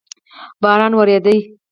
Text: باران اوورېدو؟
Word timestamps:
باران 0.61 0.91
اوورېدو؟ 0.95 1.35